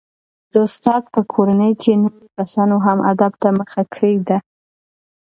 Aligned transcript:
د 0.51 0.53
استاد 0.67 1.03
په 1.13 1.19
کورنۍ 1.33 1.73
کې 1.81 1.93
نورو 2.03 2.25
کسانو 2.37 2.75
هم 2.85 2.97
ادب 3.11 3.31
ته 3.41 3.49
مخه 3.59 3.81
کړې 3.93 4.13
ده. 4.27 4.37